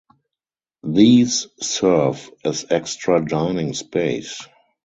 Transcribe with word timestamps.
These 0.83 1.45
serve 1.61 2.31
as 2.43 2.65
extra 2.71 3.23
dining 3.23 3.75
space. 3.75 4.41